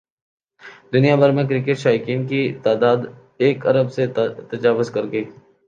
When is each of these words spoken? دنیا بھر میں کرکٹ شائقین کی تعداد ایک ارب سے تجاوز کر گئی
دنیا 0.93 1.15
بھر 1.15 1.31
میں 1.31 1.43
کرکٹ 1.43 1.77
شائقین 1.77 2.25
کی 2.27 2.41
تعداد 2.63 2.97
ایک 3.37 3.67
ارب 3.67 3.91
سے 3.91 4.07
تجاوز 4.51 4.91
کر 4.91 5.11
گئی 5.11 5.23